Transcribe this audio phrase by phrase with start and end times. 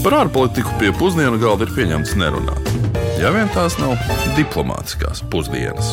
[0.00, 2.70] Par ārpolitiku pie pusdienu galda ir pieņemts nerunāt.
[3.20, 4.00] Ja vien tās nav
[4.32, 5.90] diplomātiskās pusdienas.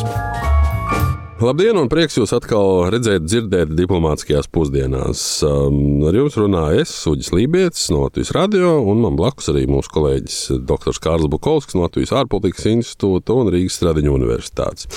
[1.44, 5.20] Labdien, un prieks jūs atkal redzēt, dzirdēt diplomātiskajās pusdienās.
[5.44, 9.92] Um, ar jums runāja es, Uģis Lībijams, no Latvijas radio, un man blakus arī mūsu
[9.92, 10.98] kolēģis Dr.
[11.04, 14.88] Kārls Bukovskis no Latvijas ārpolitikas institūta un Rīgas Stradiņu universitātes.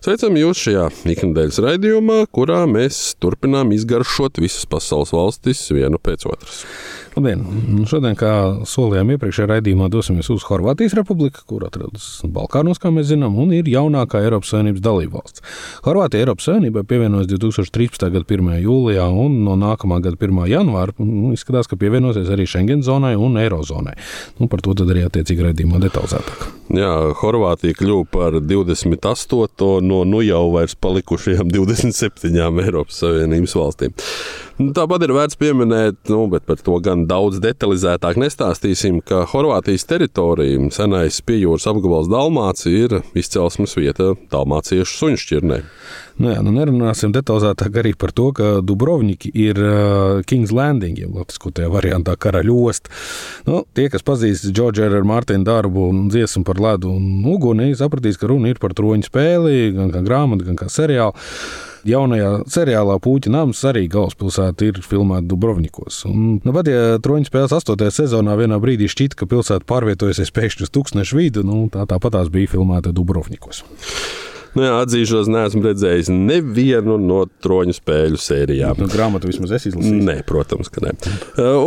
[0.00, 6.62] Sveicam jūs šajā ikdienas raidījumā, kurā mēs turpinām izgaršot visas pasaules valstis vienu pēc otras.
[7.16, 7.40] Labdien!
[7.66, 8.30] Nu, šodien, kā
[8.70, 13.66] solījām iepriekšējā raidījumā, dosimies uz Horvātijas republiku, kur atrodas Balkānos, kā mēs zinām, un ir
[13.66, 15.42] jaunākā Eiropas Savienības dalībvalsts.
[15.82, 18.06] Horvātija Eiropas Savienībai pievienojas 2013.
[18.14, 18.52] gada 1.
[18.62, 20.38] jūlijā, un no nākamā gada 1.
[20.52, 20.94] janvāra
[21.34, 23.96] izskatās, ka pievienosies arī Schengen zonai un Eirozonai.
[24.38, 26.46] Nu, par to arī attiecīgi raidījumā detalizētāk.
[26.78, 29.80] Jā, Horvātija kļuva par 28.
[29.82, 33.98] no nu jau vairs palikušajām 27 Eiropas Savienības valstīm.
[34.60, 40.58] Tāpat ir vērts pieminēt, nu, bet par to gan daudz detalizētāk nestāstīsim, ka Horvātijas teritorija,
[40.76, 45.58] senais piejūras apgabals Dalmācija, ir izcelsmes vieta dalmāciešu suņšķirnē.
[46.20, 51.08] Nu jā, nu nerunāsim detalizētāk arī par to, ka Dubrovniki ir uh, King's Landing, jau
[51.14, 52.92] latviešu tajā variantā karaļost.
[53.48, 58.20] Nu, tie, kas pazīst Džordžu ar Mārtiņu darbu un dziesmu par ledu un uguni, sapratīs,
[58.20, 61.16] ka runa ir par troņu spēli, gan kā grāmatu, gan kā seriālu.
[61.88, 66.02] Jaunajā seriālā Pūķa nams arī galvaspilsēta ir filmēta Dubrovnikos.
[66.10, 67.88] Un, nu, pat ja troņu spēles 8.
[67.94, 72.52] sezonā vienā brīdī šķita, ka pilsēta pārvietojusies pēkšņi uz tūkstnešu vidu, nu, tā tāpatās bija
[72.56, 73.64] filmēta Dubrovnikos.
[74.56, 78.80] Nu, jā, atzīšos, neesmu redzējis nevienu no troņu spēļu sērijām.
[78.82, 80.00] Nu, grāmatu vismaz es izlasīju.
[80.08, 80.94] Nē, protams, ka nē.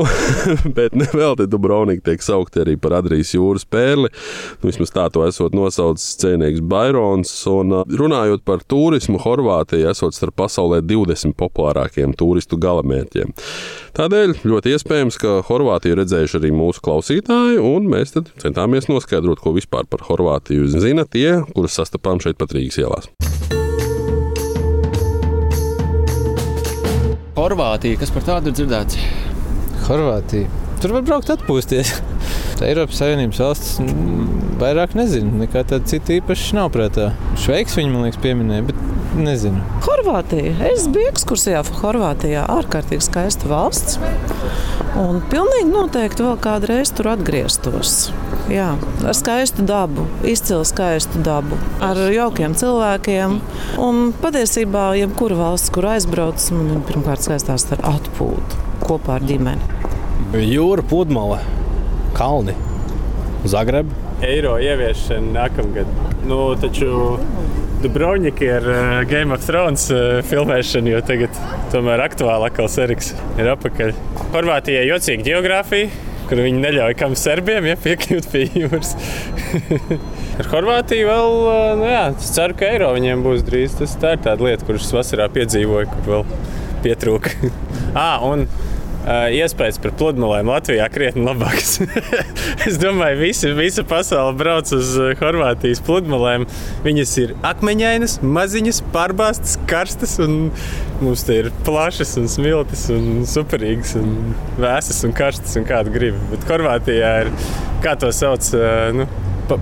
[0.78, 4.12] Bet ne vēl te Dubrovnika tiek saukti arī par Adrijas jūras pērli.
[4.60, 7.32] Nu, vismaz tā to esot nosaucis cienīgs Bairons.
[7.54, 13.32] Un runājot par turismu, Horvātija esot starp pasaulē 20 populārākiem turistu galamērķiem.
[13.94, 19.86] Tādēļ ļoti iespējams, ka Horvātiju redzējuši arī mūsu klausītāji, un mēs centāmies noskaidrot, ko vispār
[19.90, 23.10] par Horvātiju zina tie, kurus sastapām šeit pat Rīgas ielās.
[27.34, 28.98] Horvātija, kas par tādu ir dzirdēts?
[29.88, 30.50] Horvātija.
[30.82, 31.96] Tur var braukt atpūsties.
[32.58, 33.80] Tā Eiropas Savienības valsts
[34.62, 35.34] vairāk nezinu.
[35.42, 37.12] Nekā tāda cita īpaši nav prātā.
[37.42, 38.78] Šveiks viņa, man liekas, pieminēja, bet
[39.18, 39.64] nezinu.
[39.88, 40.54] Horvātija.
[40.70, 42.46] Es biju ekskursijā Horvātijā.
[42.54, 43.98] Ārkārtīgi skaista valsts.
[45.02, 48.14] Un pilnīgi noteikti vēl kādreiz tur atgrieztos.
[48.52, 48.74] Jā,
[49.08, 53.38] ar skaistu dabu, izcilu skaistu dabu, ar jaukiem cilvēkiem.
[53.80, 59.64] Un patiesībā, jebkura valsts, kur aizbrauc, man ir pirmkārt skaistās ar atpūtu kopā ar ģimeni.
[60.44, 61.40] Jūra, pludmale,
[62.18, 62.58] kalni,
[63.48, 63.96] Zagreba.
[64.24, 65.90] Eiro ieviešana nākamgad.
[66.28, 67.18] Nu, taču
[67.84, 71.40] Dubrovniki ar uh, Game of Thrones uh, filmēšanu, jo tagad
[71.74, 73.92] tomēr aktuāli atkal seriks ir apakaļ.
[74.36, 75.92] Horvātijai jocīga geogrāfija,
[76.30, 78.94] kur viņi neļauj kam serbiem ja, piekļūt pie jūras.
[80.40, 83.78] ar Horvātiju vēl, uh, nu jā, es ceru, ka eiro viņiem būs drīz.
[83.80, 86.28] Tas tā ir tāda lieta, kuras vasarā piedzīvoju, kur vēl
[86.86, 87.52] pietrūka.
[88.06, 88.48] ah, un
[89.04, 91.80] iespējas par pludmalēm Latvijā krietni labākas.
[92.68, 96.48] es domāju, visi, visa pasaule brauc uz Horvātijas pludmalēm.
[96.86, 100.16] Viņas ir akmeņainas, maziņas, pārbāztas, karstas.
[101.04, 104.16] Mums te ir plašas un smiltis un superīgas un
[104.62, 106.18] vēsas un karstas un kāda grib.
[106.32, 107.36] Bet Horvātijā ir,
[107.84, 108.54] kā to sauc,
[108.96, 109.10] nu,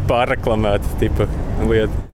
[0.08, 1.30] pārreklamēta tipa
[1.66, 2.11] lieta.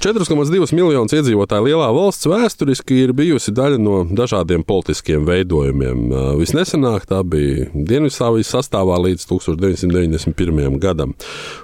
[0.00, 6.06] 4,2 miljonus iedzīvotāju lielā valsts vēsturiski ir bijusi daļa no dažādiem politiskiem veidojumiem.
[6.40, 10.78] Visnesenāk tā bija Dienvidslāvijas sastāvā līdz 1991.
[10.80, 11.12] gadam.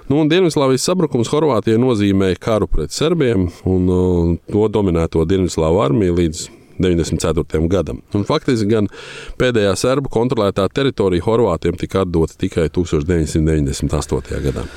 [0.05, 6.43] Nu, Dienvidslāvijas sabrukums Horvātijai nozīmēja karu pret serbiem un to dominēto Dienvidslāvu armiju līdz
[6.77, 7.63] 94.
[7.73, 8.03] gadam.
[8.13, 8.91] Un faktiski gan
[9.41, 14.45] pēdējā serbu kontrolētā teritorija Horvātiem tika atdota tikai 1998.
[14.45, 14.67] gadā.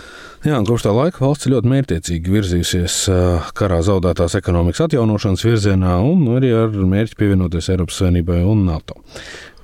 [0.40, 2.94] Jā, kopš tā laika valsts ļoti mērķiecīgi virzījusies
[3.58, 8.96] karā zaudētās ekonomikas atjaunošanas virzienā un arī ar mērķi pievienoties Eiropas Savienībai un NATO.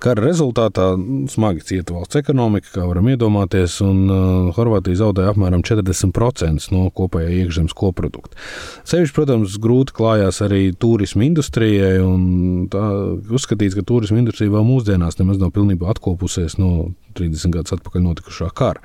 [0.02, 0.90] Kara rezultātā
[1.32, 7.32] smagi cieta valsts ekonomika, kā varam iedomāties, un uh, Horvātija zaudēja apmēram 40% no kopējā
[7.42, 8.36] iekšzemes koprodukta.
[8.88, 12.84] Sevišķi, protams, grūti klājās arī turisma industrijai, un tā
[13.32, 18.50] uzskatīts, ka turisma industrija vēl mūsdienās nemaz nav pilnībā atkopusies no 30 gadus atpakaļ notikušā
[18.56, 18.82] kara.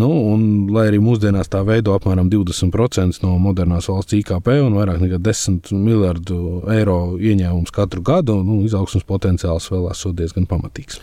[0.00, 0.42] Nu, un,
[0.74, 5.72] lai arī mūsdienās tā veido apmēram 20% no modernās valsts IKP un vairāk nekā 10
[5.76, 6.40] miljardu
[6.74, 11.00] eiro ieņēmums katru gadu, nu, izaugsmas potenciāls vēl esot diezgan pamatīgs.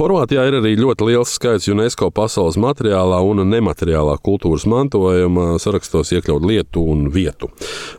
[0.00, 6.46] Horvātijā ir arī ļoti liels skaits UNESCO pasaules materiālā un nemateriālā kultūras mantojuma sarakstos iekļaut
[6.46, 7.50] lietu un vietu.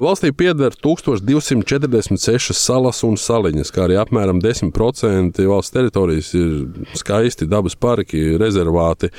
[0.01, 6.49] Valstī pieder 1246 salas un saliņas, kā arī apmēram 10% valsts teritorijas ir
[6.97, 9.11] skaisti dabas parki, rezervāti.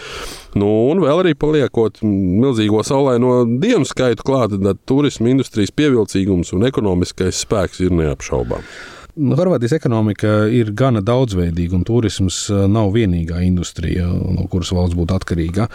[0.56, 6.66] Nu, un vēl arī paliekot milzīgo saulaino dienu skaitu klāt, tad turisma industrijas pievilcīgums un
[6.72, 9.01] ekonomiskais spēks ir neapšaubāms.
[9.14, 14.96] Nu, Horvātijas ekonomika ir gana daudzveidīga, un turisms eh, nav vienīgā industrija, no kuras valsts
[14.96, 15.66] būtu atkarīga.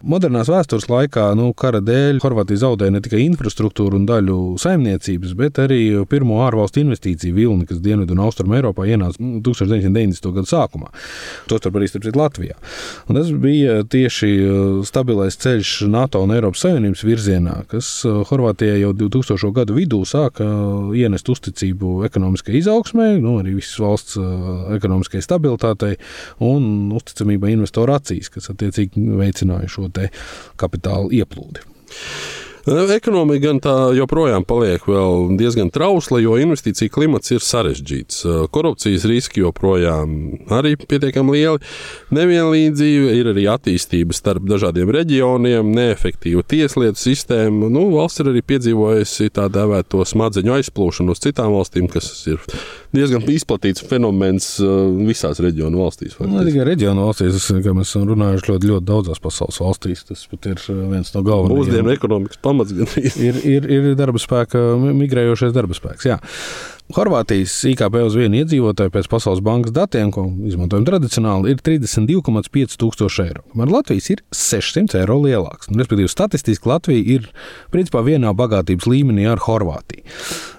[0.00, 5.60] Modernās vēstures laikā, nu, kara dēļ, Horvātija zaudēja ne tikai infrastruktūru un daļu saimniecības, bet
[5.60, 10.24] arī pirmo ārvalstu investīciju vilni, kas Dienvidu un Austrumu Eiropā ienāca 1990.
[10.24, 10.88] Nu, gada sākumā.
[11.52, 12.56] Tostarp arī starp citu Latvijā.
[13.10, 14.56] Un tas bija tieši eh,
[14.88, 19.52] stabilais ceļš NATO un Eiropas Savienības virzienā, kas eh, Horvātijai jau 2000.
[19.60, 20.48] gadu vidū sāka
[20.96, 24.16] ienest uzticību ekonomiskai izaugsmai izaugsmē, nu, arī visas valsts
[24.76, 25.96] ekonomiskajai stabilitātei
[26.44, 29.90] un uzticamībai investoru acīs, kas attiecīgi veicināja šo
[30.56, 31.60] kapitāla ieplūdi.
[32.66, 34.82] Ekonomika gan tā joprojām paliek
[35.38, 38.24] diezgan trausla, jo investīcija klimats ir sarežģīts.
[38.50, 40.16] Korupcijas riski joprojām
[40.50, 41.62] arī pietiekami lieli.
[42.16, 47.70] Nevienlīdzība ir arī attīstība starp dažādiem reģioniem, neefektīva tieslietu sistēma.
[47.70, 52.42] Nu, valsts ir arī piedzīvojusi tā dēvēto smadzeņu aizplūšanu uz citām valstīm, kas ir
[52.96, 56.16] diezgan izplatīts fenomens uh, visās reģionu valstīs.
[56.26, 60.06] Ne tikai reģionu valstīs, kā mēs esam runājuši ļoti, ļoti daudzās pasaules valstīs.
[60.08, 61.60] Tas pat ir uh, viens no galvenajiem.
[61.62, 63.42] Mūsdienu ekonomikas pamats gan ir.
[63.56, 64.58] Ir, ir darba spēka,
[64.96, 66.06] migrējošais darba spēks.
[66.08, 66.16] Jā.
[66.94, 73.24] Horvātijas IKP uz vienu iedzīvotāju pēc Pasaules bankas datiem, ko izmantojam tradicionāli, ir 32,5 tūkstoši
[73.24, 73.42] eiro.
[73.50, 75.72] Kamēr Latvijas ir 600 eiro lielāks.
[75.72, 77.26] Respektīvi, statistiski Latvija ir
[77.74, 80.06] principā vienā bagātības līmenī ar Horvātiju.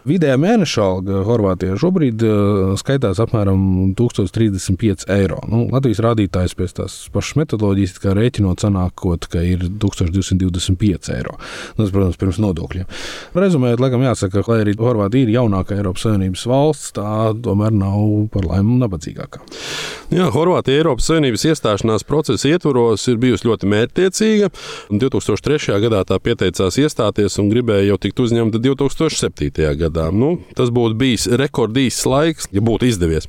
[0.07, 3.59] Vidējā mēneša alga Horvātijā šobrīd uh, skaitās apmēram
[3.98, 5.42] 1035 eiro.
[5.51, 11.36] Nu, Latvijas rādītājs pēc tās pašas metodoloģijas rēķinot, sanākot, ka ir 1225 eiro.
[11.75, 12.88] Nu, tas, protams, pirms nodokļiem.
[13.36, 17.12] Rezumējot, laikam jāsaka, ka, lai arī Horvātija ir jaunākā Eiropas Savienības valsts, tā
[17.44, 19.44] tomēr nav par laimi nabadzīgākā.
[20.15, 24.54] Jā, Horvātija Eiropas Savienības iestāšanās procesa ietvaros ir bijusi ļoti mērķtiecīga.
[25.04, 25.81] 2003.
[25.83, 29.68] gadā tā pieteicās iestāties un gribēja jau tikt uzņemta 2007.
[29.83, 30.11] gadā gadā.
[30.13, 33.27] Nu, tas būtu bijis rekordīgs laiks, ja būtu izdevies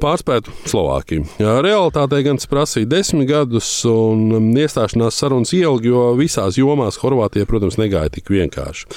[0.00, 1.24] pārspēt Slovākiju.
[1.40, 6.98] Jā, realitātē gan tas prasīja desmit gadus, un um, iestāšanās sarunas ilgi, jo visās jomās
[7.00, 8.88] Horvātija, protams, negāja tik vienkārši.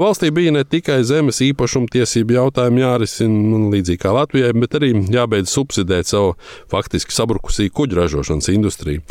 [0.00, 5.52] Valstī bija ne tikai zemes īpašuma tiesību jautājumi jārisina, līdzīgi kā Latvijai, bet arī jābeidz
[5.54, 6.34] subsidēt savu
[6.72, 9.02] faktiski sabrukusī kuģu ražošanas industriju.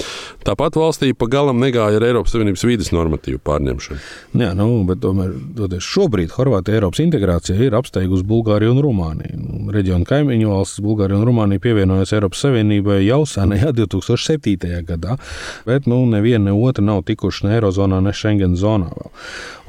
[0.48, 4.00] Tāpat valstī pa galam negāja ar Eiropas Savienības vīdes normatīvu pārņemšanu.
[4.40, 5.36] Jā, nu, bet tomēr
[5.84, 9.40] šobrīd Horvātija Eiropas integrācija ir apsteigusi Bulgāriju un Rumāniju.
[9.74, 14.84] Reģionu kaimiņu valstis Bulgāriju un Rumānija pievienojās Eiropas Savienībai jau senajā 2007.
[14.88, 15.18] gadā,
[15.68, 18.92] bet nu, neviena ne otra nav tikuši ne Eirozonā, ne Schengen zonā.
[18.94, 19.12] Vēl.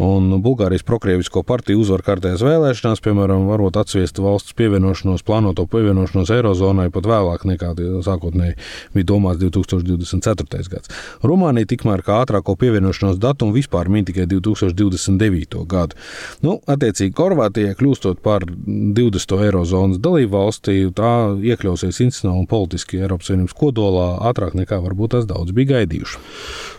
[0.04, 6.88] Un Bulgārijas prokrievisko partiju uzvar kārtējās vēlēšanās, piemēram, varot atsviest valsts pievienošanos, plānoto pievienošanos Eirozonai
[6.94, 7.72] pat vēlāk nekā
[8.02, 8.56] sākotnēji
[8.94, 10.66] bija domāts 2024.
[10.72, 10.90] gads.
[11.22, 15.62] Rumānija tikmēr kā ātrāko pievienošanos datumu vispār min tikai 2029.
[15.70, 15.98] gadu.
[16.42, 17.14] Nu, attiecīgi,
[17.64, 19.34] Horvātijai kļūstot par 20.
[19.46, 25.24] Eirozonas dalību valstī, tā iekļausies institucionāli un politiski Eiropas Savienības kodolā ātrāk nekā varbūt tas
[25.28, 26.20] daudz bija gaidījuši.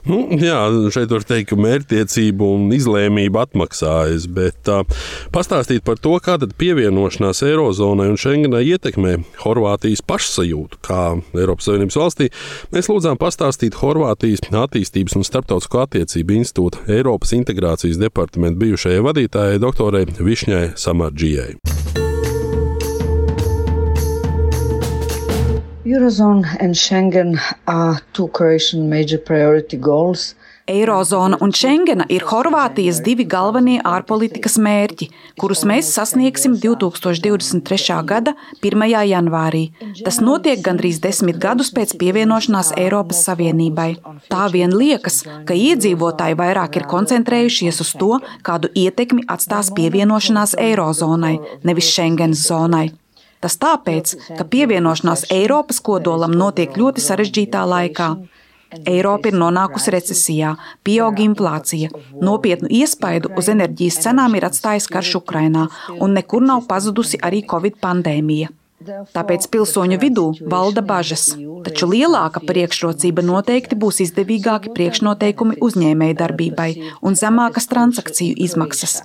[0.05, 0.59] Nu, jā,
[0.93, 4.85] šeit var teikt, ka mērķtiecība un izlēmība atmaksājas, bet uh,
[5.33, 11.01] pastāstīt par to, kā pievienošanās Eirozonai un Schengenai ietekmē Horvātijas pašsajūtu kā
[11.33, 12.29] Eiropas Savienības valstī,
[12.75, 20.05] mēs lūdzām pastāstīt Horvātijas attīstības un starptautisko attiecību institūta Eiropas integrācijas departamenta bijušajai vadītājai doktorai
[20.19, 21.55] Višņai Samarģijai.
[25.86, 30.34] Eurozone and Schengen are two Croatian major priority goals.
[30.67, 35.07] Eirozona un Schengena ir Horvātijas divi galvenie ārpolitikas mērķi,
[35.38, 38.00] kurus mēs sasniegsim 2023.
[38.10, 38.34] gada
[38.65, 38.86] 1.
[39.12, 39.62] janvārī.
[40.01, 43.91] Tas notiek gandrīz desmit gadus pēc pievienošanās Eiropas Savienībai.
[44.31, 51.36] Tā vien liekas, ka iedzīvotāji vairāk ir koncentrējušies uz to, kādu ietekmi atstās pievienošanās Eirozonai,
[51.62, 52.88] nevis Schengenas zonai.
[53.38, 58.15] Tas tāpēc, ka pievienošanās Eiropas kodolam notiek ļoti sarežģītā laikā.
[58.86, 61.91] Eiropa ir nonākusi recesijā, pieaug inflācija,
[62.22, 65.67] nopietnu iespaidu uz enerģijas cenām ir atstājis karš Ukrainā,
[66.00, 68.51] un nekur nav pazudusi arī Covid pandēmija.
[69.15, 71.29] Tāpēc pilsoņu vidū valda bažas,
[71.65, 76.69] taču lielāka priekšrocība noteikti būs izdevīgāki priekšnoteikumi uzņēmējdarbībai
[77.01, 79.00] un zemākas transakciju izmaksas.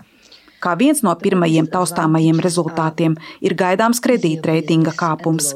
[0.61, 5.55] Kā viens no pirmajiem taustāmajiem rezultātiem ir gaidāms kredītreitinga kāpums.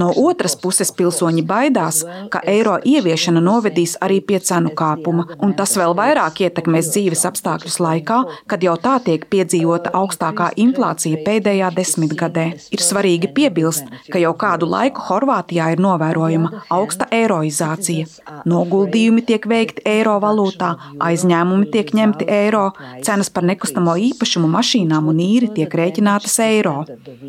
[0.00, 5.76] No otras puses pilsoņi baidās, ka eiro ieviešana novedīs arī pie cenu kāpuma, un tas
[5.78, 8.18] vēl vairāk ietekmēs dzīves apstākļus laikā,
[8.50, 12.46] kad jau tā tiek piedzīvota augstākā inflācija pēdējā desmitgadē.
[12.74, 18.06] Ir svarīgi piebilst, ka jau kādu laiku Horvātijā ir novērojama augsta eiroizācija.
[18.50, 20.72] Noguldījumi tiek veikti eiro valūtā,
[21.10, 22.70] aizņēmumi tiek ņemti eiro,
[23.06, 26.76] cenas par nekustamo īpašumu mašīnām un īri tiek rēķinātas eiro.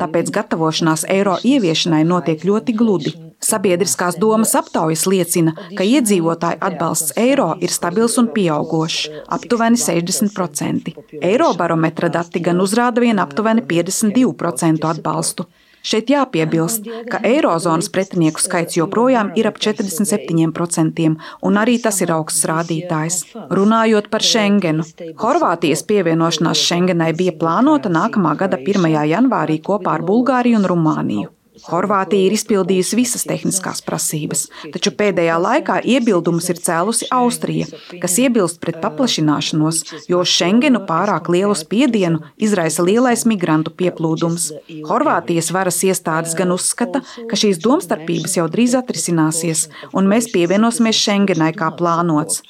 [0.00, 3.12] Tāpēc gatavošanās eiro ieviešanai notiek ļoti gludi.
[3.42, 10.94] Sabiedriskās domas aptaujas liecina, ka iedzīvotāju atbalsts eiro ir stabils un pieaugošs- aptuveni 60%.
[11.20, 15.44] Eirobarometra dati gan uzrāda vien aptuveni 52% atbalstu.
[15.82, 22.46] Šeit jāpiebilst, ka eirozonas pretinieku skaits joprojām ir ap 47%, un arī tas ir augsts
[22.46, 23.24] rādītājs.
[23.50, 24.86] Runājot par Schengenu,
[25.18, 29.08] Horvātijas pievienošanās Schengenai bija plānota nākamā gada 1.
[29.10, 31.30] janvārī kopā ar Bulgāriju un Rumāniju.
[31.68, 37.68] Horvātija ir izpildījusi visas tehniskās prasības, taču pēdējā laikā iebildumus ir cēlusi Austrija,
[38.02, 44.48] kas iebilst pret paplašināšanos, jo Schengenu pārāk lielu spiedienu izraisa lielais migrantu pieplūdums.
[44.88, 51.52] Horvātijas varas iestādes gan uzskata, ka šīs domstarpības jau drīz atrisināsies, un mēs pievienosimies Schengenai
[51.56, 52.42] kā plānots.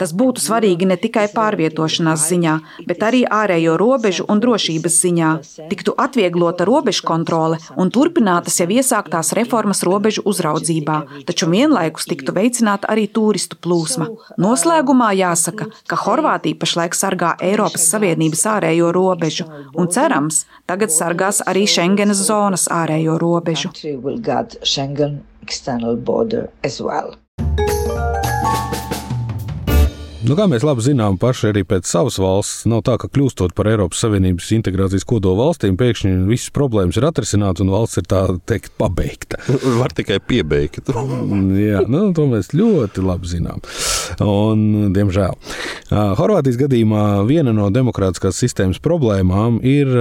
[0.00, 5.32] Tas būtu svarīgi ne tikai pārvietošanās ziņā, bet arī ārējo robežu un drošības ziņā.
[5.70, 12.32] Tiktu atvieglota robežu kontrole un turpināta turpinātas jau iesāktās reformas robežu uzraudzībā, taču vienlaikus tiktu
[12.32, 14.08] veicināta arī turistu plūsma.
[14.38, 19.44] Noslēgumā jāsaka, ka Horvātija pašlaik sargā Eiropas Savienības ārējo robežu,
[19.76, 23.70] un cerams, tagad sargās arī Schengenas zonas ārējo robežu.
[30.28, 33.70] Nu, kā mēs labi zinām, paši arī pēc savas valsts, nav tā, ka kļūstot par
[33.70, 38.20] Eiropas Savienības integrācijas kodola valstīm, pēkšņi visas problēmas ir atrisinātas un valsts ir tā
[38.50, 39.40] teikt pabeigta.
[39.80, 40.90] Var tikai piebeigt.
[40.92, 43.64] Jā, nu, to mēs ļoti labi zinām.
[44.20, 45.38] Un, diemžēl.
[46.20, 49.96] Horvātijas gadījumā viena no demokrātiskās sistēmas problēmām ir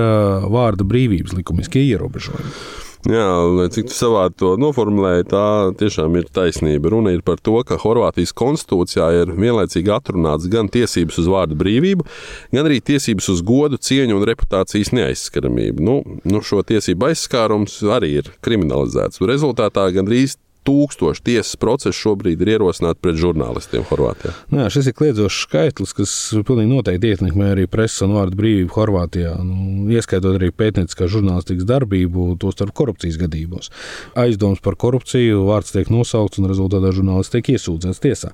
[0.51, 2.86] vārda brīvības likumiskie ierobežojumi.
[3.07, 3.27] Jā,
[3.71, 5.43] cik tu savādi to noformulēji, tā
[5.79, 6.89] tiešām ir taisnība.
[6.91, 12.03] Runa ir par to, ka Horvātijas konstitūcijā ir vienlaicīgi atrunāts gan tiesības uz vārdu brīvību,
[12.51, 15.85] gan arī tiesības uz godu, cieņu un reputācijas neaizskaramību.
[15.87, 15.95] Nu,
[16.27, 19.23] nu šo tiesību aizskārums arī ir kriminalizēts.
[19.23, 20.35] Rezultātā gandrīz
[20.67, 24.33] tūkstoši tiesas procesu šobrīd ir ierosināti pret žurnālistiem Horvātijā.
[24.51, 26.13] Nu, jā, šis ir kliedzošs skaitlis, kas
[26.47, 32.29] pilnīgi noteikti ietekmē arī presas un vārdu brīvību Horvātijā, nu, ieskaitot arī pētnieciskā žurnālistikas darbību,
[32.41, 33.71] tostarp korupcijas gadījumos.
[34.19, 38.33] Aizdoms par korupciju, vārds tiek nosaukts un rezultātā žurnālists tiek iesūdzēts tiesā.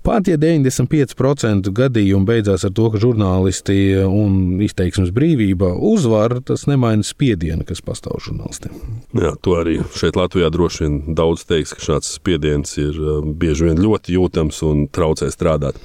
[0.00, 3.76] Pat ja 95% gadījumu beidzās ar to, ka žurnālisti
[4.06, 8.78] un izteiksmes brīvība uzvar, tas nemaina spiedienu, kas pastāv žurnālistiem.
[9.20, 13.68] Jā, to arī šeit Latvijā droši vien daudz teiks, ka šāds spiediens ir uh, bieži
[13.68, 15.76] vien ļoti jūtams un traucē strādāt.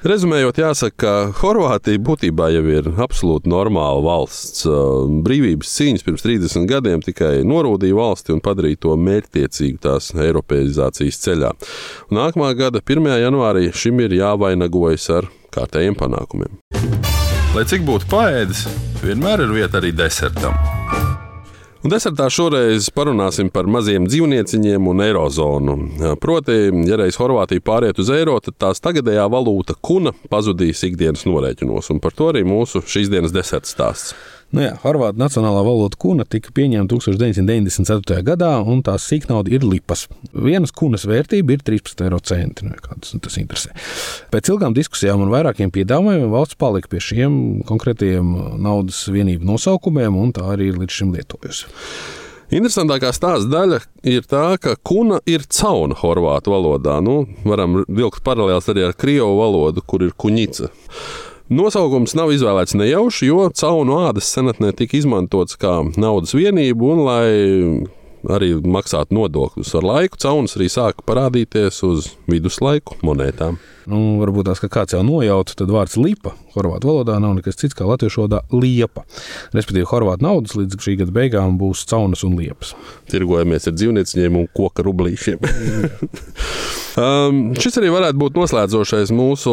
[0.00, 1.10] Rezumējot, jāsaka, ka
[1.42, 4.64] Horvātija būtībā jau ir absolūti normāla valsts.
[5.26, 11.52] Brīvības cīņas pirms 30 gadiem tikai norūdīja valsti un padarīja to mērķtiecīgu tās eiropeizācijas ceļā.
[12.08, 13.12] Un nākamā gada 1.
[13.26, 16.60] janvārī šim ir jāvainagojas ar kārtējiem panākumiem.
[17.52, 18.70] Lai cik būtu paēdis,
[19.04, 20.79] vienmēr ir vieta arī desertam.
[21.80, 25.76] Un desertā šoreiz parunāsim par maziem dzīvnieciņiem un eirozonu.
[26.20, 31.88] Proti, ja reiz Horvātija pāriet uz eiro, tad tās tagadējā valūta kuna pazudīs ikdienas norēķinos,
[31.94, 34.12] un par to arī mūsu šīs dienas deserta stāsts.
[34.50, 38.24] Nu jā, Horvātijas nacionālā valūta kuna tika pieņemta 1994.
[38.26, 40.08] gadā, un tās sīknauda ir lipas.
[40.34, 42.66] Vienas kunas vērtība ir 13 eiro centi.
[42.66, 43.70] Nu, tas, tas interesē.
[44.34, 47.36] Pēc ilgām diskusijām un vairākiem piedāvājumiem valsts palika pie šiem
[47.68, 51.70] konkrētiem naudas vienību nosaukumiem, un tā arī ir līdz šim lietojusi.
[52.50, 53.76] Interesantākā stāsta daļa
[54.10, 56.96] ir tā, ka kuna ir cauna horvātu valodā.
[57.06, 60.72] Nu, varam vilkt paralēlus arī ar krievu valodu, kur ir kuņica.
[61.50, 67.24] Nosaukums nav izvēlēts nejauši, jo caunu ādas senatnē tika izmantots kā naudas vienība, un lai
[68.30, 73.58] arī maksātu nodokļus ar laiku, caunas arī sāka parādīties uz viduslaiku monētām.
[73.90, 77.74] Nu, varbūt tās, ka kāds jau nojauta, tad vārds lipa horvātu valodā nav nekas cits
[77.74, 79.02] kā latviešu valodā liepa.
[79.56, 82.76] Respektīvi, horvātu naudas līdz šī gada beigām būs caunas un liepas.
[83.10, 85.42] Tirgojamies ar dzīvnieciņiem un koka rublīšiem.
[86.98, 89.52] Um, šis arī varētu būt noslēdzošais mūsu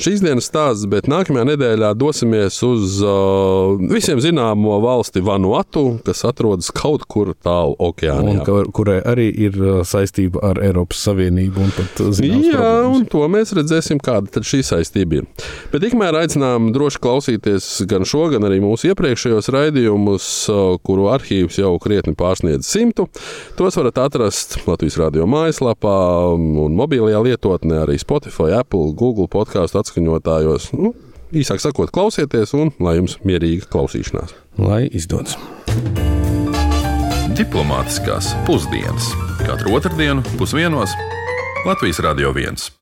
[0.00, 6.70] šīs dienas stāsts, bet nākamajā nedēļā dosimies uz uh, visiem zināmo valsti Vanuatu, kas atrodas
[6.74, 8.38] kaut kur tālu okeānā.
[8.40, 11.66] Un kurai arī ir uh, saistība ar Eiropas Savienību.
[11.76, 12.94] Pat, uh, Jā, problēmas.
[12.94, 15.28] un to mēs redzēsim, kāda tad šī saistība ir.
[15.72, 21.60] Bet tikmēr aicinām droši klausīties gan šo, gan arī mūsu iepriekšējos raidījumus, uh, kuru arhīvs
[21.60, 23.08] jau krietni pārsniedz simtu.
[23.58, 25.98] Tos varat atrast Latvijas radio mājaslapā
[26.70, 30.70] un mobilajā lietotnē, arī Spotify, Apple, Google podkāstu atskaņotājos.
[30.78, 30.94] Nu,
[31.34, 34.34] īsāk sakot, klausieties, un lai jums mierīga klausīšanās.
[34.60, 35.38] Lai izdodas!
[37.38, 39.12] Diplomātiskās pusdienas
[39.46, 40.92] katru otrdienu pusdienos
[41.64, 42.70] Latvijas Radio 1.